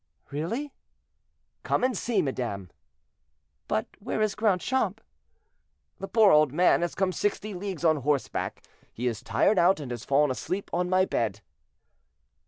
"Really?" 0.31 0.73
"Come 1.61 1.83
and 1.83 1.95
see, 1.95 2.23
madame." 2.23 2.71
"But 3.67 3.85
where 3.99 4.19
is 4.19 4.33
Grandchamp?" 4.33 4.99
"The 5.99 6.07
poor 6.07 6.31
old 6.31 6.51
man 6.51 6.81
has 6.81 6.95
come 6.95 7.11
sixty 7.11 7.53
leagues 7.53 7.85
on 7.85 7.97
horseback; 7.97 8.63
he 8.91 9.05
is 9.05 9.21
tired 9.21 9.59
out, 9.59 9.79
and 9.79 9.91
has 9.91 10.03
fallen 10.03 10.31
asleep 10.31 10.71
on 10.73 10.89
my 10.89 11.05
bed." 11.05 11.41